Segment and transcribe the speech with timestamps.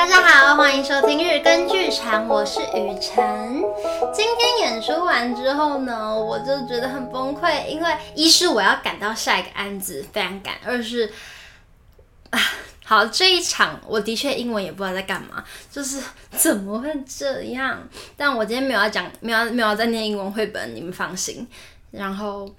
[0.00, 3.62] 大家好，欢迎收听日更剧场，我是雨晨。
[4.14, 11.12] 今天演出完之后呢，我就觉得很崩溃，因为一是我要赶到下一个案子，非常赶；二是
[12.30, 12.40] 啊，
[12.82, 17.86] 好，这一场我的确英文也不知道在干嘛，就是怎么会这样？
[18.16, 21.46] 但我今天没有要讲，没有没有在念英文绘本，你们放心。
[21.90, 22.50] 然后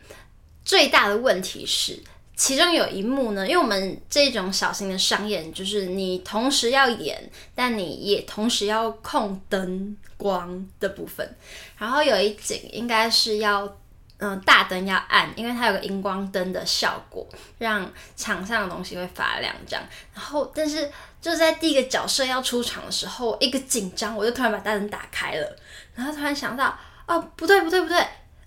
[0.63, 2.03] 最大的问题是。
[2.41, 11.38] 其中有一幕呢，因为我们这种小型的商演，就是你同时要演，但你也同时要控灯光的部分。
[11.77, 13.71] 然后有一景应该是要，
[14.17, 19.85] 嗯、大灯要暗，因为它有个荧光灯的效果，让场上的东西会发亮这样。
[20.16, 25.58] 然后，但是就在第一个角色要出场的时候，一个紧张，我就突然把大灯打开了，
[25.94, 27.99] 然后突然想到，哦，不对不对不对，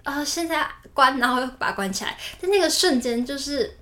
[0.02, 2.18] 啊、呃，现在关，然后又把它关起来。
[2.40, 3.78] 但那个瞬间就是。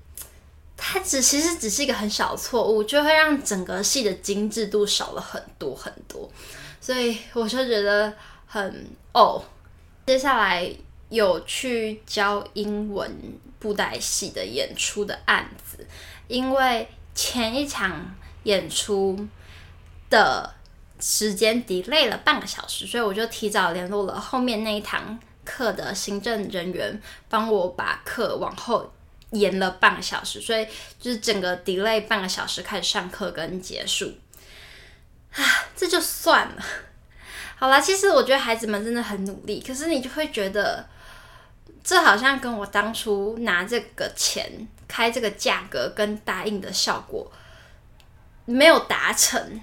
[0.85, 6.29] 它只其实只是一个很小错误，就会让整个戏的精致度少了很多很多，
[6.81, 8.13] 所以我就觉得
[8.47, 9.43] 很哦。
[10.05, 10.69] 接下来
[11.09, 13.09] 有去教英文
[13.61, 15.87] 布袋戏的演出的案子，
[16.27, 19.29] 因为前一场演出
[20.11, 20.53] 的
[20.99, 28.93] 时间 delay 了半个小时，所以我就提早联络了后面那一堂课的行政人员，帮我把课往后。
[29.33, 30.67] 延了半个小时，所以
[31.01, 34.15] 就是整个 delay 半个小时开始上课跟结束，
[35.35, 35.45] 啊，
[35.77, 36.63] 这就算了。
[37.57, 40.85] 好啦，其实我觉得孩子们真的很努力，可是你就会觉得，
[41.85, 47.31] 这好像跟我当初拿这个钱开这个价格跟答应的效果
[48.45, 49.61] 没有达成，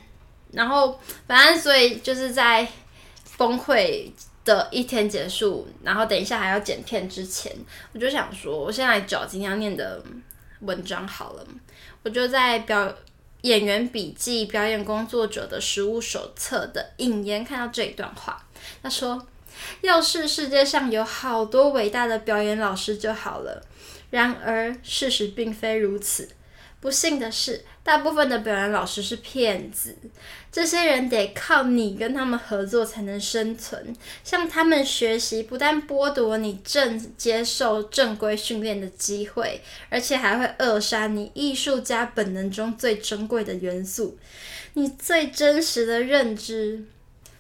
[0.53, 2.65] 然后反正所以就是在
[3.37, 4.09] 崩溃
[4.49, 7.55] 的一天结束，然后等一下还要剪片之前，
[7.93, 10.03] 我就想说，我现在来找今天要念的
[10.61, 11.45] 文章好了。
[12.01, 12.91] 我就在表
[13.41, 18.43] 演员笔记表演工作者的实务手册的引言看到这一段话，
[18.81, 19.23] 他说
[19.81, 23.61] ：“要是世界上有好多伟大的表演老师就好了，
[24.09, 26.27] 然而事实并非如此。”
[26.81, 29.95] 不幸的是，大部分的表演老师是骗子。
[30.51, 33.93] 这些人得靠你跟他们合作才能生存。
[34.23, 44.17] 向他们学习，不但剥夺你正接受正规训练的机会，而且还会扼杀你艺术家本能中最珍贵的元素——
[44.73, 46.85] 你最真实的认知。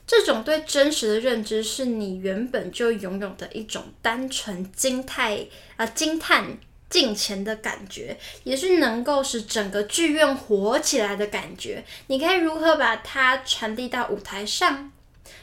[0.05, 5.39] 这种对真实的认知，是你原本就拥有的一种单纯惊叹
[5.77, 6.57] 啊惊叹。
[6.89, 11.83] 金钱的感觉，也是能够使整个剧院活起来的感觉。
[12.07, 14.91] 你可以如何把它传递到舞台上？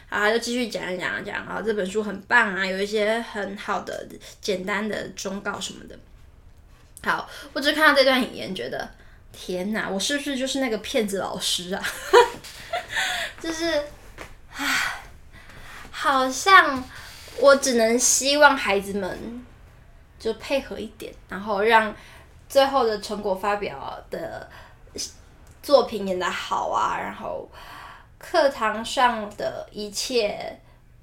[0.09, 4.07] 好，就继续讲讲讲啊，这本书很棒啊，有一些很好的
[4.41, 5.97] 简单的忠告什么的。
[7.05, 8.89] 好，我只看到这段引言，觉得
[9.33, 11.85] 天哪，我是不是就是那个骗子老师啊？
[13.41, 13.85] 就是，
[14.53, 15.03] 唉，
[15.91, 16.83] 好像
[17.39, 19.45] 我只能希望孩子们。
[20.27, 21.95] 就配合一点，然后让
[22.49, 24.51] 最后的成果发表的
[25.63, 27.49] 作品演得好啊，然后
[28.19, 30.59] 课堂上的一切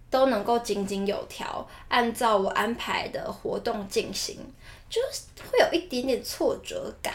[0.09, 4.37] 都能够井井有条，按照我安排的活动进行，
[4.89, 4.99] 就
[5.49, 7.13] 会有一点点挫折感。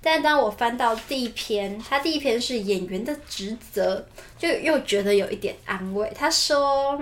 [0.00, 4.06] 但当我翻到第一篇，他第一篇是演员的职责，
[4.38, 6.08] 就又觉得有一点安慰。
[6.14, 6.96] 他说：“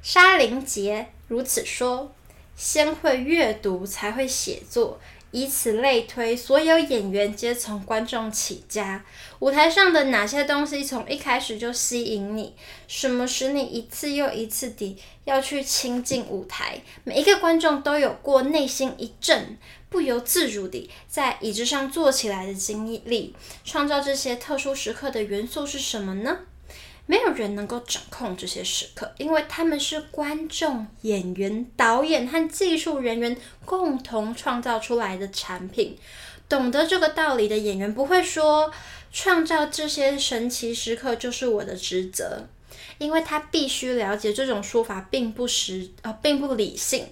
[0.00, 2.10] 沙林杰如此说。”
[2.62, 5.00] 先会阅读，才会写作，
[5.32, 9.04] 以此类推，所有演员皆从观众起家。
[9.40, 12.54] 舞台上的哪些东西从一开始就吸引你？
[12.86, 16.80] 什么使你一次又一次地要去亲近舞台？
[17.02, 19.58] 每一个观众都有过内心一震，
[19.88, 23.34] 不由自主地在椅子上坐起来的经历。
[23.64, 26.38] 创造这些特殊时刻的元素是什么呢？
[27.06, 35.98] 没有人能够掌控这些时刻，因为他们是观众、演员、导演和技术人员共同创造出来的产品。
[36.48, 38.72] 懂得这个道理的演员不会说，
[39.12, 42.46] 创造这些神奇时刻就是我的职责，
[42.98, 47.08] 因为他必须了解这种说法并不实，呃，并不理性。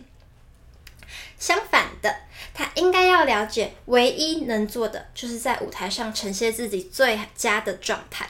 [1.39, 2.15] 相反的，
[2.53, 8.29] 他应该要了解，唯一能做的就是在舞台上呈现自己最佳的状态。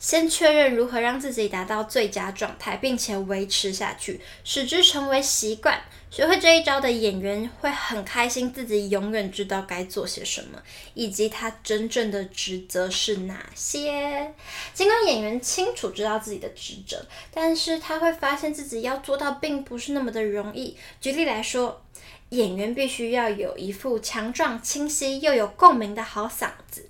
[0.00, 5.78] 先确认如何让自己达到最佳状态，并且维持下去，使之成为习惯。
[6.10, 10.60] 学会这一招的演员会很开心，自己永远知道该做些什么，
[10.94, 14.34] 以及他真正的职责是哪些。
[14.72, 20.76] 尽管演员清楚知道自己的职责，但是他会发现自己要做到并不是那么的容易。
[20.98, 21.82] 举例来说，
[22.30, 26.88] 演员必须要有一副强壮、清晰又有共鸣的好嗓子。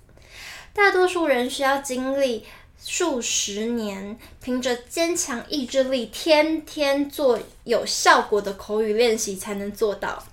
[0.73, 2.45] 大多数人需要经历。
[2.83, 10.25] 数十年，凭着坚强意志力，天天做有效果的口语练习才能做到。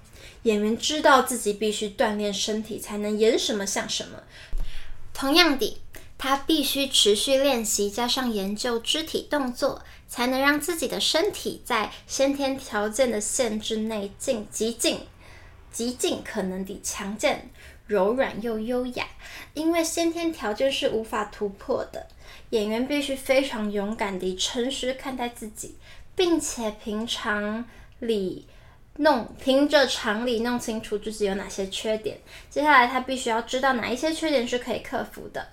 [0.44, 4.22] 演员知道自己必须锻炼身体，才能演什么像什么。
[5.12, 5.78] 同样的，
[6.16, 15.00] 他必须持续练习，加上研究肢体动作，才能让自己的身体在先天条件的限制内尽极尽
[15.70, 17.50] 极尽可能地强健、
[17.88, 19.08] 柔软又优雅。
[19.54, 22.06] 因为先天条件是无法突破的。
[22.50, 25.76] 演员必须非常勇敢地诚实看待自己，
[26.14, 27.64] 并且平常
[27.98, 28.46] 理
[28.98, 32.18] 弄，凭着常理弄清楚自己有哪些缺点。
[32.48, 35.48] 接下来，他必须要知道哪一些缺点是可以克服的。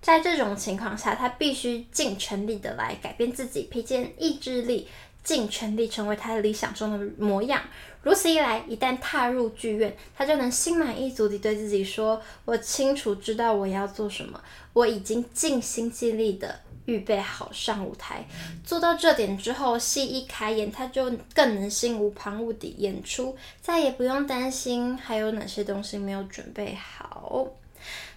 [0.00, 4.88] 在这种情况下，他必须尽全力的来改变自己，凭借意志力，
[5.28, 7.62] 尽全力成为他理想中的模样。
[8.02, 14.42] 如此一来，一旦踏入剧院，他就能心满意足地对自己说：“我清楚知道我要做什么，
[14.72, 18.24] 我已经尽心尽力地预备好上舞台。”
[18.64, 27.46] 做到这点之后，戏一开演，他就更能心无旁骛地演出，再也不用担心还有哪些东西没有准备好。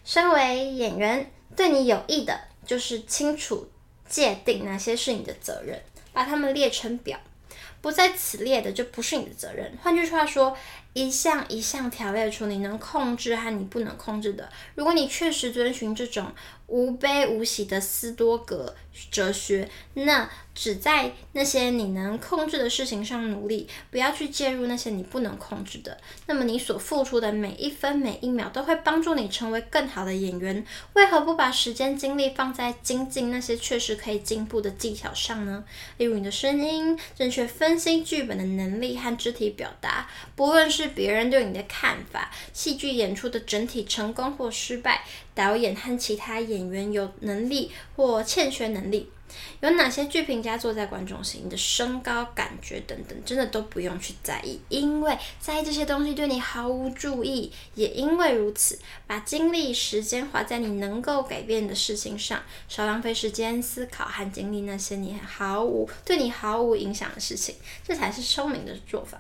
[0.05, 3.67] 身为演员，对你有益的就是清楚
[4.07, 5.77] 界定哪些是你的责任，
[6.13, 7.19] 把它们列成表。
[7.81, 9.77] 不在此列的就不是你的责任。
[9.81, 10.55] 换句话说，
[10.93, 14.49] 一项一项条列出你能控制和你不能控制的。
[14.75, 16.31] 如果你确实遵循这种
[16.67, 18.75] 无悲无喜的斯多格
[19.09, 25.97] 哲学，那只在那些你能控制的事情上努力，不要去介入那些你不能控制的。
[26.27, 30.65] 那么你所付出的每一分每一秒都会帮助你成为更好的演员。
[30.93, 35.63] 为何不把时间精力放在精进那些确实可以进步的技巧上呢？
[35.97, 40.09] 例如你的声音、正确分析剧本的能力和肢体表达。
[40.35, 45.03] 不论是是别人对你的看法、戏剧演出的整体成功或失败。
[45.33, 49.09] 导演和其他演员有能力或欠缺能力，
[49.61, 57.49] 有哪些剧评家坐在观众席，你的身高、感觉等等，真的都不用去在意，因为在意这些东西对你毫无注意。
[57.75, 58.77] 也因为如此，
[59.07, 67.55] 把精力、时间花在你能够改变的事情上，少浪费时间思考和经历那些你毫无对你毫无影响的事情，
[67.87, 69.17] 这才是聪明的做法。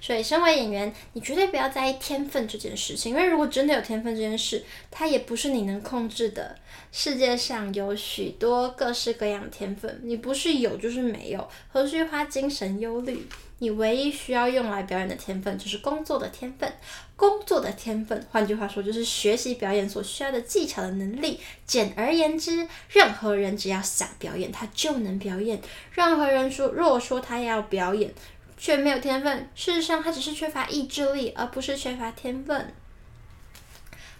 [0.00, 6.56] 所以，身为演员，你绝对不要在意天分这件事情，因为如果真的有天分这件事，它也不是你能控制的。
[6.90, 13.26] 世界上有许多各式各样的天分，你不是有就是没有，何须花精神忧虑？
[13.58, 16.70] 你唯一需要用来表演的天分，就是工作的天分。
[17.16, 21.38] 工作的天分，换句话说，就是学习表演所需要的技巧的能力。
[21.64, 25.60] 简而言之，任何人只要想表演，他就能表演。
[25.92, 28.12] 任何人说，若说他要表演，
[28.64, 32.74] 却没有天分，事实上他只是缺乏意志力，而不是缺乏天分。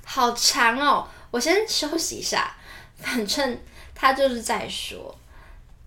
[0.04, 2.54] 好长哦，我先休息一下。
[2.98, 3.58] 反正
[3.94, 5.16] 他就是在说，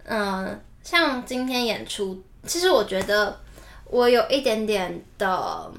[0.05, 3.39] 嗯、像今天演出，其实我觉得
[3.85, 5.71] 我有一点点的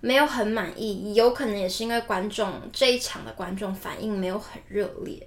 [0.00, 5.24] 没有很满意，有可能也是因为观众这一场的观众反应没有很热烈。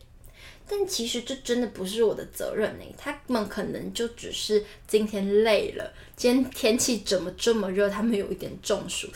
[0.70, 5.94] 但其实这真的不是我的责任呢，他们可能就只是今天累了。
[6.18, 7.90] 今天天气怎么这么热？
[7.90, 9.08] 他们有一点中暑，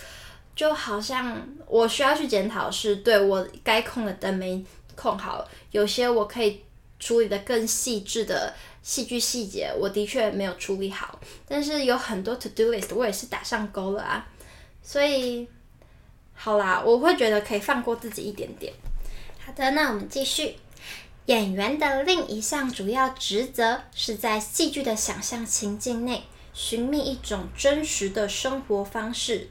[0.56, 4.63] 就好像我需要去检讨，是对我该控的灯没
[4.95, 6.62] 控好，有些我可以
[7.00, 11.20] 处理得更细致的戏剧细节，我的确没有处理好。
[11.46, 14.25] 但是有很多 to do list，我也是打上勾了啊。
[14.81, 15.46] 所以，
[16.34, 18.72] 好啦，我会觉得可以放过自己一点点。
[19.46, 20.55] 好的，那我们继续。
[21.32, 26.24] 演员的另一项主要职责是在戏剧的想象情境内
[26.54, 29.48] 寻觅一种真实的生活方式。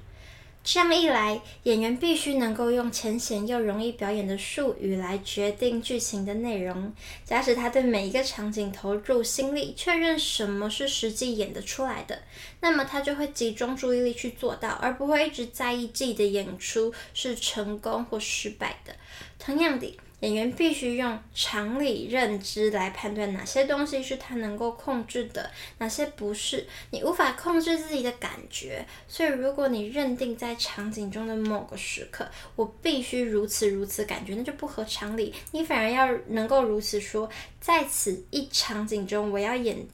[0.63, 6.93] 这样一来，演员必须能够用浅显又容易表演的术语来决定剧情的内容。
[7.25, 12.21] 假使他对每一个场景投入心力，确认什么是实际演得出来的，
[12.61, 18.95] 那么他就会集中注意力去做到，而不会一直在意自己的演出是成功或失败的。
[19.39, 19.99] 同样的。
[20.21, 26.67] 演员必须用常理认知来判断哪些东西是他能够控制的，哪些不是。
[26.91, 35.35] 你无法控制自己的感觉，所以如果你认定在场景中的某个时刻，我必须如此如此感觉，那就不合常理。
[35.53, 39.87] 你反而要能够如此说，在此一场景中，我要演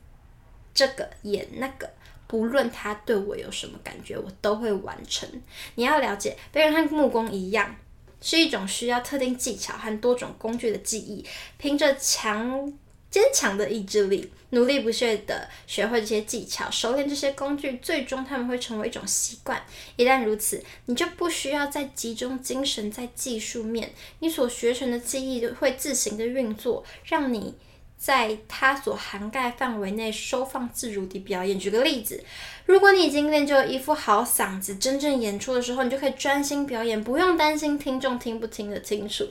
[0.75, 1.89] 这个演那个，
[2.27, 5.29] 不论他对我有什么感觉，我都会完成。
[5.77, 7.77] 你要了解，别人和木工一样。
[8.21, 11.25] 是一种需要特定技巧和多种工具的技艺，
[11.59, 12.73] 凭着强
[13.11, 19.65] 坚强的意志力，努力不懈的学会这些技巧，熟练这些工具，最终他们会成为一种习惯。
[19.97, 27.55] 一旦如此，你就不需要再集中精神在技术面，你所学成的技艺会自行的运作，让你。
[28.07, 31.59] 在它所涵盖范围内收放自如地表演。
[31.59, 32.23] 举个例子，
[32.65, 39.29] 如果你已经练就了一副好嗓子，真正演出的时候，你就可以专心表演，不用担心听众听不听得清楚。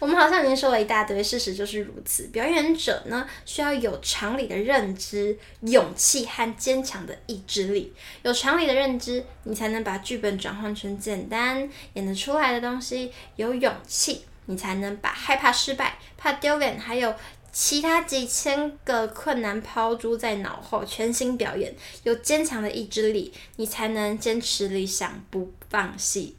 [0.00, 2.24] 我们好像已经说了一大堆，事实就是如此。
[2.32, 7.94] 表演者呢，需要有常理的认知、勇气和坚强的意志力。
[8.24, 17.14] 有常理的认知，你才能把剧本转换成简单演得出来的东西；有勇气，你才能把害怕失败、怕丢脸，还有。
[17.58, 26.36] 其他几千个困难抛诸在脑后，全心表演，有坚强的意志力，你才能坚持理想，不放弃，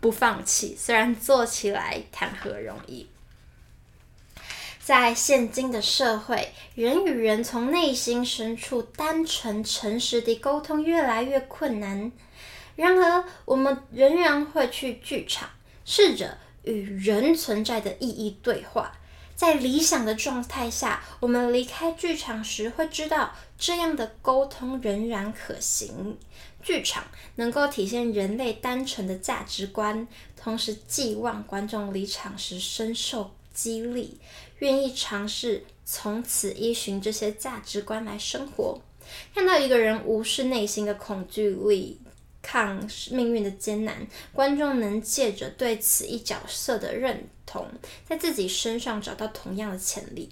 [0.00, 0.76] 不放弃。
[0.78, 3.08] 虽然做起来谈何容易。
[4.78, 12.12] 在现今的社会，人与人从内心深处单纯诚实地沟通越来越困难。
[12.76, 15.50] 然而，我们仍然会去剧场，
[15.84, 18.92] 试着与人存在的意义对话。
[19.42, 26.16] 在理想的状态下，我们离开剧场时会知道，这样的沟通仍然可行。
[26.62, 27.02] 剧场
[27.34, 30.06] 能够体现人类单纯的价值观，
[30.40, 34.16] 同时寄望观众离场时深受激励，
[34.60, 38.80] 愿意尝试从此依循这些价值观来生活。
[39.34, 41.98] 看到一个人无视内心的恐惧力。
[42.42, 47.66] 抗命运的艰难，观众能借着对此一角色的认同，
[48.06, 50.28] 在自己身上找到同样的潜力。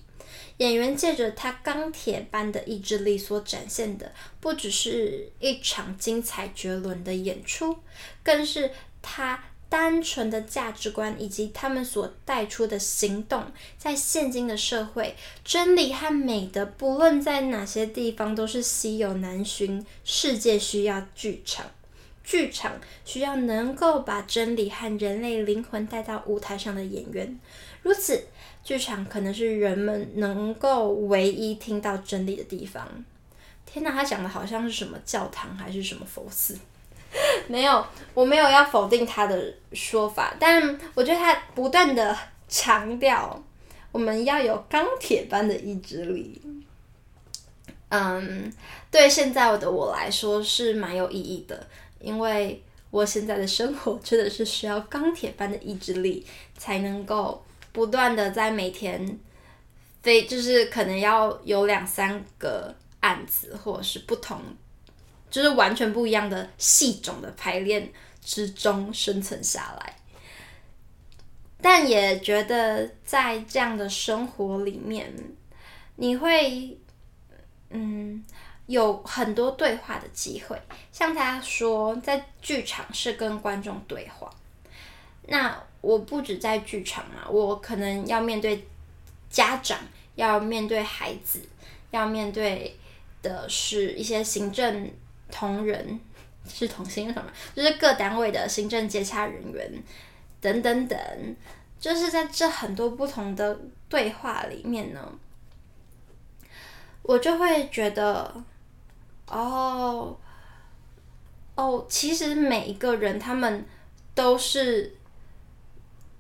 [0.59, 7.79] 演员借着他钢铁般的意志力所展现的，不只是一场精彩绝伦的演出，
[8.23, 13.51] 更是他单纯的价值观以及他们所带出的行动。
[13.79, 19.85] 在现今的社会，真理和美德不论在哪些地方都是稀有难寻。
[20.05, 21.71] 世界需要剧场。
[22.23, 22.73] 剧场
[23.05, 27.39] 需要能够把真理和人类灵魂带到舞台上的演员，
[27.83, 28.27] 如此，
[28.63, 32.87] 剧场可能是人们能够唯一听到真理的地方。
[33.67, 36.59] 天哪，他讲的好像是什么教堂还是什么佛寺？
[37.49, 37.85] 没有，
[38.15, 42.17] 我没有要否定他的说法，但我觉得他不断的
[42.49, 43.43] 强调
[43.91, 46.41] 我们要有钢铁般的意志力。
[47.89, 48.53] 嗯，
[48.91, 51.67] 对现在的我来说是蛮有意义的。
[52.01, 56.27] 因为我现在的生活真的是需要钢铁般的意志力，
[56.57, 59.19] 才能够不断的在每天
[60.03, 64.41] 非就是可能要有两三个案子，或者是不同，
[65.31, 67.93] 就是完全不一样的戏种的排练
[68.25, 69.97] 之中生存下来。
[71.61, 75.15] 但也觉得在这样的生活里面，
[75.97, 76.79] 你会，
[77.69, 78.25] 嗯。
[78.71, 80.57] 有很多对话的机会，
[80.93, 84.31] 像他说，在剧场是跟观众对话。
[85.27, 88.65] 那我不止在剧场啊，我可能要面对
[89.29, 89.77] 家长，
[90.15, 91.43] 要面对孩子，
[91.91, 92.79] 要面对
[93.23, 94.89] 的是一些行政
[95.33, 95.99] 同仁，
[96.49, 97.29] 是同行什么？
[97.57, 99.83] 就是各单位的行政接洽人员
[100.41, 101.37] 等等等，
[101.81, 103.59] 就是在这很多不同的
[103.89, 105.13] 对话里面呢，
[107.03, 108.45] 我就会觉得。
[109.31, 110.17] 哦，
[111.55, 113.65] 哦，其实每一个人他们
[114.15, 114.97] 都是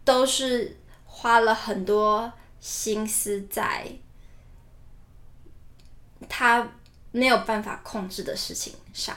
[0.04, 3.86] 都是花了很多心思在
[6.28, 6.66] 他
[7.12, 9.16] 没有办法控制的事情上，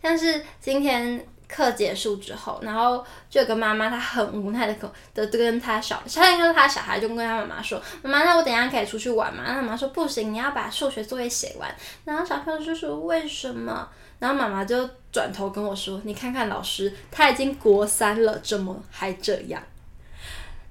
[0.00, 1.26] 但是今天。
[1.48, 11.74] 课结束之后，然后就有个妈妈，她很无奈的口的跟她小，小一个她小孩就跟她妈妈说：“妈妈，那我等下可以出去玩吗？”那妈妈说：“不行，你要把数学作业写完。”
[12.04, 13.88] 然后小朋友就说：“为什么？”
[14.20, 19.62] 然后妈妈就转头跟我说：“你看看老师，他已经国三了，怎么还这样？”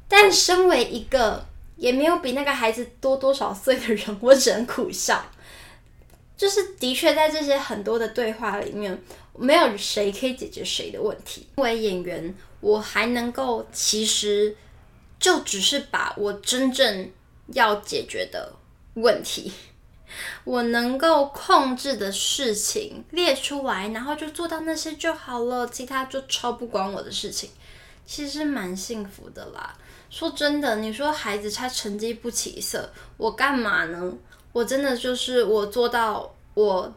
[0.07, 1.43] 但身为一个
[1.75, 5.25] 也没有比那个孩子多多少岁的人，我只能苦笑。
[6.35, 9.01] 就是的确在这些很多的对话里面。
[9.37, 11.47] 没有谁可以解决谁的问题。
[11.55, 14.55] 作为演员，我还能够其实
[15.19, 17.11] 就只是把我真正
[17.53, 18.51] 要解决的
[18.95, 19.53] 问题，
[20.43, 27.49] 我能够控制的事情列出来，然后就做到那些就好了，其他就超不关我的事情。
[28.05, 29.77] 其实蛮幸福的啦。
[30.09, 34.13] 说真的，你说孩子他成绩不起色，我干嘛呢？
[34.51, 36.93] 我真的就是我做到我。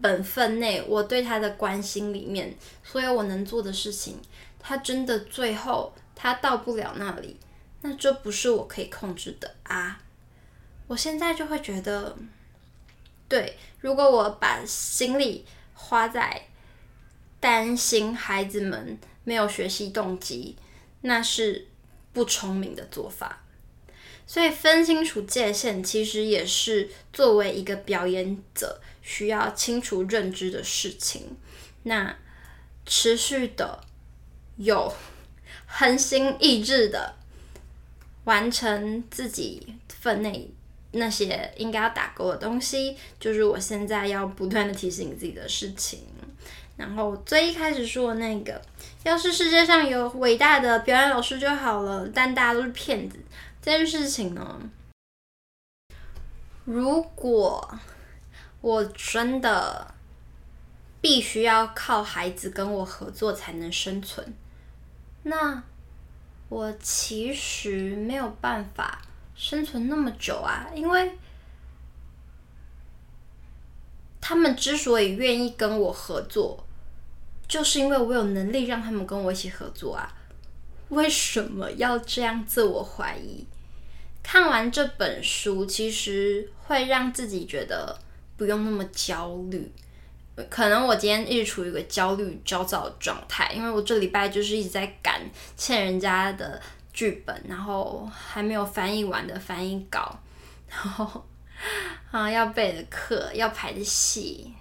[0.00, 4.18] 本分内，我对他的关心里面，所有我能做的事情，
[4.58, 7.36] 他真的最后他到不了那里，
[7.82, 10.00] 那这不是我可以控制的啊！
[10.86, 12.16] 我现在就会觉得，
[13.28, 16.46] 对，如果我把心力花在
[17.38, 20.56] 担心孩子们没有学习动机，
[21.02, 21.68] 那是
[22.12, 23.42] 不聪明的做法。
[24.30, 31.36] 所以分清楚界限，其实也是作为一个表演者需要清楚认知的事情。
[31.82, 32.14] 那
[32.86, 33.80] 持续的
[34.56, 34.94] 有
[35.66, 37.16] 恒心意志的
[38.22, 40.48] 完成自己分内
[40.92, 46.04] 那些应该要打勾的东西，就是我现在要不断的提醒自己的事情。
[46.76, 48.62] 然后最一开始说的那个，
[49.02, 53.18] 要是世界上有伟大的表演老师就好了，但大家都是骗子。
[53.62, 54.58] 这件事情呢，
[56.64, 57.78] 如果
[58.62, 59.94] 我真的
[61.00, 64.34] 必须要靠孩子跟我合作才能生存，
[65.24, 65.62] 那
[66.48, 69.02] 我其实没有办法
[69.34, 71.18] 生存那么久啊，因为
[74.22, 76.66] 他们之所以愿意跟我合作，
[77.46, 80.16] 就是因为我有能力让他们跟我一起合作啊。
[80.90, 83.46] 为什么要这样自我怀疑？
[84.22, 87.98] 看完这本书，其实会让自己觉得
[88.36, 89.72] 不用那么焦虑。
[90.48, 95.20] 可能我今天一直处于一个焦虑、焦躁的状态，因为我这礼拜就是一直在赶
[95.56, 96.60] 欠人家的
[96.92, 100.18] 剧本，然后还没有翻译完的翻译稿，
[100.68, 101.24] 然后
[102.10, 104.52] 啊要背的课、要排的戏，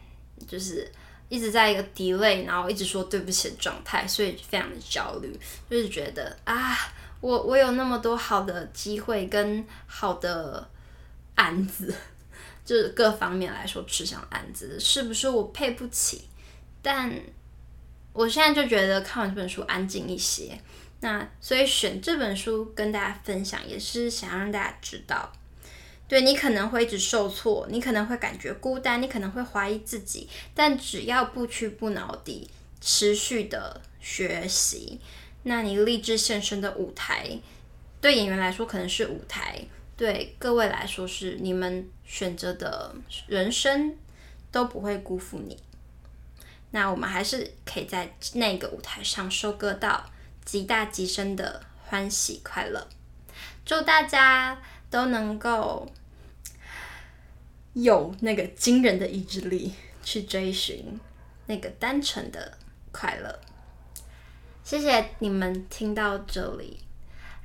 [0.47, 0.91] 就是。
[1.29, 6.75] 一直在一个 delay，然后一直说对不起的状态，所以非常的焦虑，就是觉得啊，
[7.21, 10.67] 我我有那么多好的机会跟好的
[11.35, 11.93] 案子，
[12.65, 16.27] 就是各方面来说吃香案子，是不是我配不起？
[16.81, 17.13] 但
[18.11, 20.59] 我现在就觉得看完这本书安静一些，
[21.01, 25.31] 那所以选这本书跟大家分享，也是想让大家知道。
[26.09, 32.49] 对，你可能会一直受挫，你可能会感觉孤单，你可能会怀疑自己，但只要不屈不挠地
[32.81, 34.99] 持续的学习，
[35.43, 37.39] 那你立志献身的舞台，
[38.01, 39.63] 对演员来说可能是舞台，
[39.95, 42.95] 对各位来说是你们选择的
[43.27, 43.95] 人生，
[44.51, 45.59] 都不会辜负你。
[46.71, 50.03] 那我们还是可以在那个舞台上收割到
[50.43, 52.87] 极大极深的欢喜快乐。
[53.63, 55.87] 祝大家都能够。
[57.83, 60.99] 有那个惊人的意志力去追寻
[61.45, 62.57] 那个单纯的
[62.91, 63.39] 快乐。
[64.63, 66.79] 谢谢你们听到这里。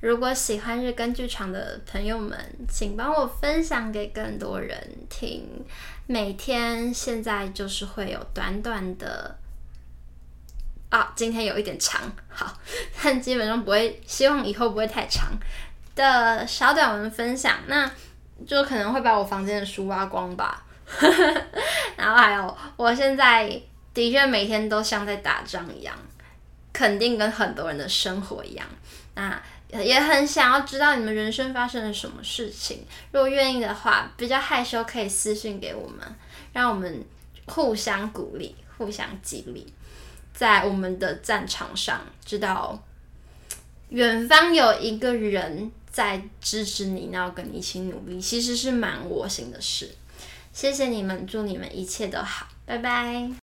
[0.01, 4.77] 如果喜欢日更剧场的朋友们，请帮我分享给更多人
[5.09, 5.64] 听。
[6.07, 9.38] 每天现在就是会有短短的
[10.90, 12.59] 啊，今天有一点长，好，
[13.03, 15.33] 但基本上不会，希望以后不会太长
[15.94, 17.61] 的小短文分享。
[17.66, 17.90] 那。
[18.47, 20.63] 就可能会把我房间的书挖光吧，
[21.97, 23.49] 然后还有，我现在
[23.93, 25.95] 的确每天都像在打仗一样，
[26.73, 28.67] 肯定跟很多人的生活一样。
[29.15, 36.01] 那也很想要知道你们人生发生了什么事情，如果愿意的话，比较害羞可以私信给我们，
[36.53, 37.05] 让我们
[37.47, 39.73] 互相鼓励、互相激励，
[40.33, 42.79] 在我们的战场上，知道
[43.89, 45.73] 远方有一个人。
[45.95, 49.95] 在支持你，然后跟你一起努力，其实是蛮窝心的事。
[50.53, 53.44] 谢谢你们，祝你们一切都好，拜拜。